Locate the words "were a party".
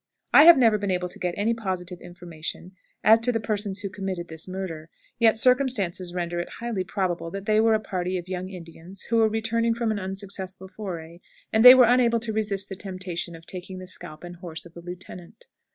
7.59-8.17